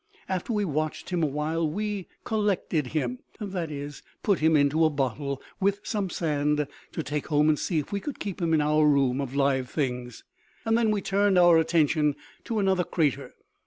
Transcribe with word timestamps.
After 0.27 0.51
we 0.51 0.65
watched 0.65 1.11
him 1.11 1.21
a 1.21 1.27
while, 1.27 1.69
we 1.69 2.07
"collected" 2.23 2.87
him; 2.87 3.19
that 3.39 3.69
is, 3.69 4.01
put 4.23 4.39
him 4.39 4.55
into 4.57 4.83
a 4.83 4.89
bottle, 4.89 5.39
with 5.59 5.79
some 5.83 6.09
sand, 6.09 6.65
to 6.93 7.03
take 7.03 7.27
home 7.27 7.49
and 7.49 7.59
see 7.59 7.77
if 7.77 7.91
we 7.91 7.99
could 7.99 8.19
keep 8.19 8.41
him 8.41 8.51
in 8.55 8.61
our 8.61 8.87
room 8.87 9.21
of 9.21 9.35
live 9.35 9.69
things. 9.69 10.23
Then 10.65 10.89
we 10.89 11.01
turned 11.03 11.37
our 11.37 11.59
attention 11.59 12.15
to 12.45 12.57
another 12.57 12.83
crater. 12.83 13.35